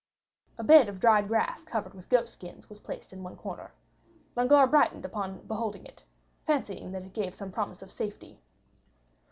[0.57, 3.71] A bed of dried grass covered with goat skins was placed in one corner.
[4.35, 6.03] Danglars brightened up on beholding it,
[6.43, 8.41] fancying that it gave some promise of safety.